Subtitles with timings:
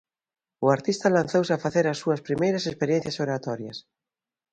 [0.65, 3.77] O artista lanzouse a facer as súas primeiras experiencias oratorias.